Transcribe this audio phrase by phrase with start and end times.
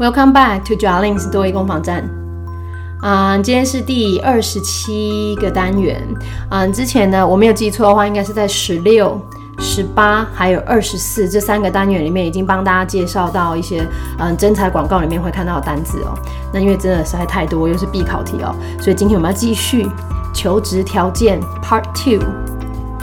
[0.00, 2.02] Welcome back to Jarlings 多益攻防战。
[3.02, 6.02] 嗯，今天是第二十七个单元。
[6.48, 9.20] 嗯，之前呢，我没有记错的话，应该是在十六、
[9.58, 13.86] 十八还有二十四这三个单元里面，已经帮大家介绍到一些
[14.18, 16.18] 嗯真材广告里面会看到的单字哦。
[16.50, 19.86] 那因为真的实在太多，又是必考题哦，所以今天我们要继续
[20.32, 22.26] 求职条件 Part Two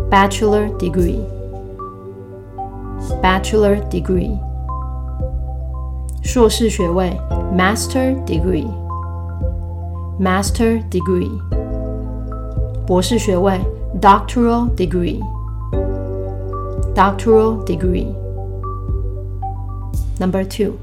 [0.09, 1.19] bachelor degree,
[3.21, 4.37] bachelor degree，
[6.21, 7.17] 硕士学位
[7.55, 8.67] master degree,
[10.19, 11.31] master degree，
[12.85, 13.59] 博士学位
[13.99, 15.19] doctoral degree,
[16.95, 20.73] doctoral degree。Number two，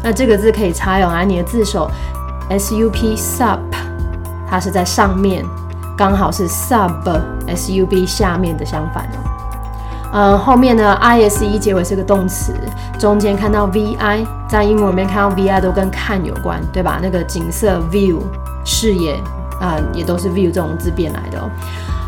[0.03, 1.89] 那这个字可以擦用来你的字首
[2.49, 3.59] sup sup。
[4.50, 5.44] 它是在上面，
[5.96, 9.18] 刚好是 sub s u b 下面的相反哦。
[10.10, 12.54] 嗯，后面呢 i s e 结尾是个动词，
[12.98, 16.98] 中间看到 v i，在英文里面看到 v i 都跟看有关，对吧？
[17.02, 18.20] 那个景色 view
[18.64, 19.14] 视野
[19.60, 21.50] 啊，也都是 view 这种字变来的哦。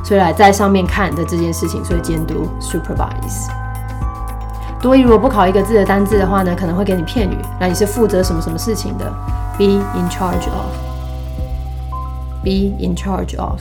[0.03, 3.49] 所以来在上面看的这件事情，所以监督 supervise。
[4.81, 9.05] 多一如果不考一个字的单字的话呢，可能会给你片语，那你是负责什么什么事情的
[9.59, 10.90] ？Be in charge of。
[12.44, 13.60] Be in charge of。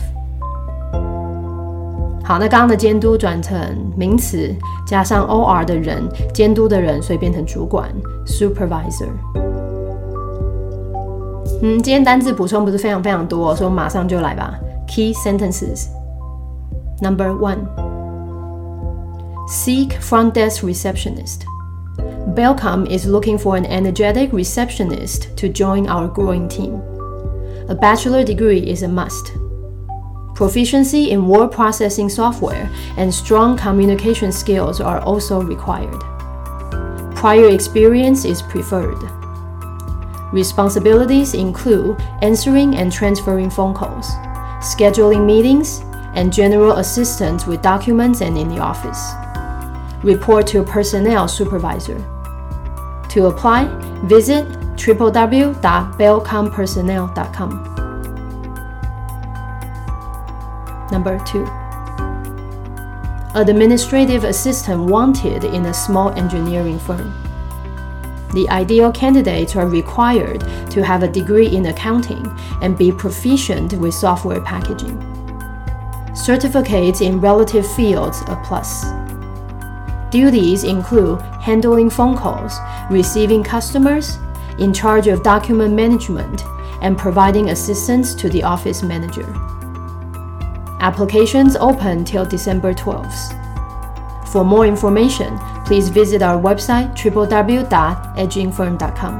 [2.22, 3.58] 好，那刚刚的监督转成
[3.96, 4.54] 名词，
[4.86, 6.02] 加上 or 的人，
[6.32, 7.90] 监督的人，所以变成主管
[8.26, 9.08] supervisor。
[11.62, 14.54] 嗯，今天单字补充不是非常非常多，所以我马上就来吧。
[14.86, 15.86] Key sentences.
[17.00, 17.66] Number one.
[19.48, 21.42] Seek front desk receptionist.
[22.34, 26.80] Belcom is looking for an energetic receptionist to join our growing team.
[27.69, 29.33] a bachelor degree is a must.
[30.33, 36.01] Proficiency in word processing software and strong communication skills are also required.
[37.15, 38.97] Prior experience is preferred.
[40.33, 44.07] Responsibilities include answering and transferring phone calls,
[44.61, 45.81] scheduling meetings,
[46.15, 49.11] and general assistance with documents and in the office.
[50.03, 51.99] Report to a personnel supervisor.
[53.09, 53.67] To apply,
[54.05, 57.75] visit www.belcompersonnel.com.
[60.91, 61.45] Number two,
[63.35, 67.13] administrative assistant wanted in a small engineering firm.
[68.33, 70.41] The ideal candidates are required
[70.71, 72.25] to have a degree in accounting
[72.61, 74.99] and be proficient with software packaging.
[76.15, 78.85] Certificates in relative fields a plus.
[80.09, 82.57] Duties include handling phone calls,
[82.89, 84.17] receiving customers,
[84.58, 86.44] in charge of document management
[86.80, 89.26] and providing assistance to the office manager.
[90.80, 93.34] Applications open till December 12th.
[94.26, 99.14] For more information, please visit our website www.edgingfirm.com.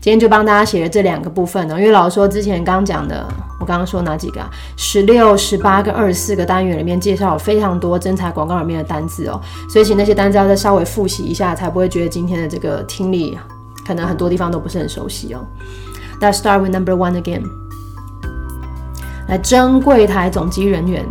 [0.00, 3.28] 今天就帮大家写了这两个部分呢，因为老师说之前刚讲的，
[3.63, 4.49] 我刚刚说哪几个啊？
[4.75, 9.39] 十六、十八跟二十四个单元里面介绍了非常多真彩广告里面的单字哦，
[9.69, 13.39] 所以请那些单字要再稍微复习一下，才不会觉得今天的这个听力
[13.87, 15.39] 可能很多地方都不是很熟悉哦。
[16.19, 17.43] Let's start with number one again。
[19.29, 21.05] 来征柜台总机人员，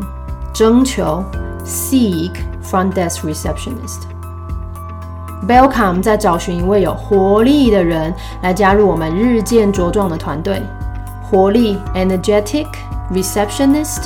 [0.53, 1.25] 征求
[1.65, 2.33] seek
[2.63, 4.03] front desk receptionist。
[5.49, 10.63] Welcome 在找寻一位有活力的人来加入我们日渐茁壮的团队。
[11.32, 12.68] 活力 energetic
[13.12, 14.04] receptionist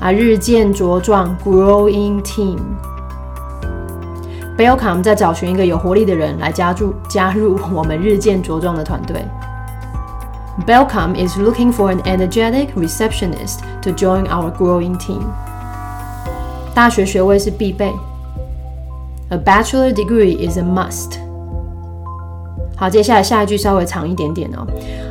[0.00, 9.24] 啊，日渐茁壮 growing team。Welcome 在找寻一个有活力的人来加入加入我们日渐茁壮的团队。
[10.66, 15.22] Welcome is looking for an energetic receptionist to join our growing team。
[16.74, 17.92] 大学学位是必备。
[19.30, 21.25] A bachelor degree is a must。
[22.77, 24.67] 好，接下来下一句稍微长一点点哦。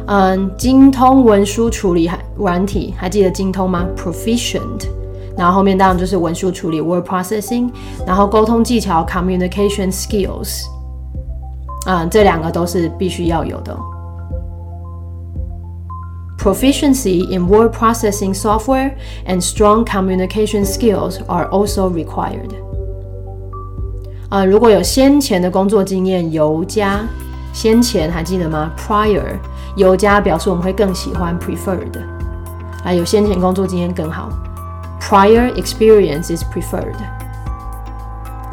[0.06, 4.86] 嗯，精通文书处理软体，还记得精通吗？Proficient。
[5.36, 7.68] 然后后面当然就是文书处理 （word processing），
[8.06, 10.62] 然后沟通技巧 （communication skills）。
[11.86, 13.76] 嗯，这两个都是必须要有的。
[16.38, 18.92] Proficiency in word processing software
[19.26, 22.50] and strong communication skills are also required.
[24.30, 27.04] 呃，如果有先前的工作经验，尤加
[27.56, 29.38] 先前还记得吗？Prior
[29.76, 31.98] 有加表示我们会更喜欢 preferred
[32.84, 34.28] 啊，有先前工作经验更好。
[35.00, 36.92] Prior experience is preferred。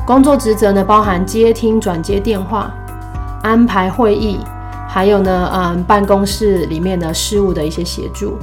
[0.07, 2.71] 工作职责呢，包含接听、转接电话、
[3.41, 4.39] 安排会议，
[4.87, 8.37] 还有呢，嗯，办公室里面的事务的一些协助。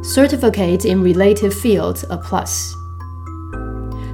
[0.00, 2.74] Certificate in related fields a plus。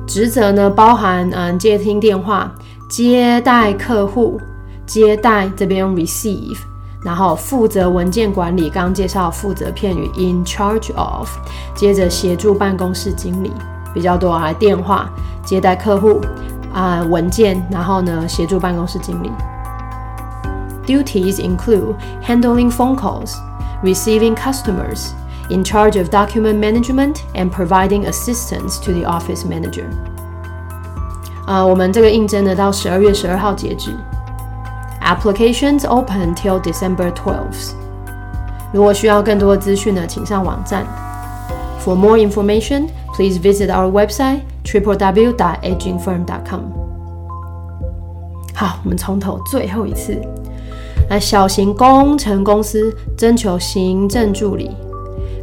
[0.07, 2.51] 职责呢包含嗯接听电话、
[2.89, 4.41] 接待客户、
[4.87, 6.57] 接待这边 receive，
[7.05, 11.29] 然后负责文件管理，刚刚介绍负责片语 in charge of，
[11.75, 13.53] 接着协助办公室经理
[13.93, 15.11] 比较多啊，电话
[15.45, 16.19] 接待客户
[16.73, 19.31] 啊文件，然后呢协助办公室经理。
[20.90, 23.36] Duties include handling phone calls,
[23.82, 25.14] receiving customers,
[25.50, 29.86] in charge of document management and providing assistance to the office manager.
[31.48, 33.96] 啊，我们这个应征呢到十二月十二号截止，
[35.02, 37.74] applications open till December 12th。
[38.74, 40.86] 如果需要更多的资讯呢，请上网站。
[41.84, 46.62] For more information, please visit our website www.agingfirm.com。
[48.56, 50.20] 好，我们从头最后一次。
[51.11, 54.71] 那小型工程公司征求行政助理，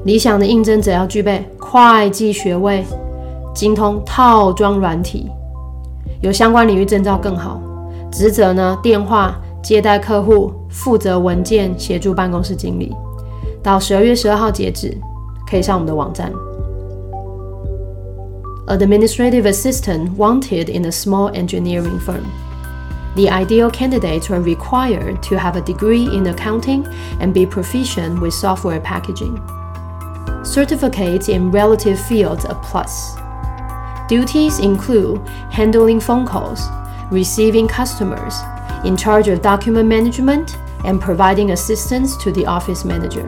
[0.06, 2.86] 理想的应征者要具备会计学位，
[3.54, 5.30] 精通套装软体，
[6.22, 7.62] 有相关领域证照更好。
[8.10, 12.96] 职责呢，电话接待客户，负责文件，协助办公室经理。
[13.62, 14.98] 到十二月十二号截止，
[15.52, 16.32] 可以上我们的网站。
[18.68, 22.24] Administrative assistant wanted in a small engineering firm.
[23.18, 26.86] The ideal candidates are required to have a degree in accounting
[27.20, 29.42] and be proficient with software packaging.
[30.46, 33.16] Certificates in relative fields a plus.
[34.08, 36.62] Duties include handling phone calls,
[37.10, 38.36] receiving customers,
[38.86, 40.56] in charge of document management,
[40.86, 43.28] and providing assistance to the office manager.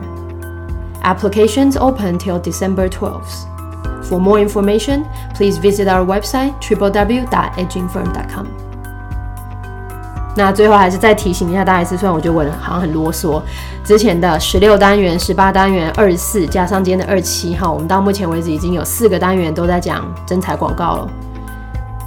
[1.02, 4.06] Applications open till December 12th.
[4.06, 5.04] For more information,
[5.34, 8.69] please visit our website www.edgingfirm.com.
[10.36, 13.42] 那最后还是再提醒一下大家一次，虽然我觉得我好像很啰嗦，
[13.84, 21.08] 之前的十六单元、十八单元、二十四加上今天的二七号，我们到目前为止已经有四个单元都在讲真彩广告了。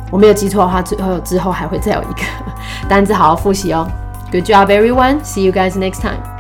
[0.09, 2.21] 我没有记错的话，最后之后还会再有一个
[2.87, 3.87] 单词，好好复习哦。
[4.31, 5.19] Good job, everyone.
[5.23, 6.32] See you guys next time.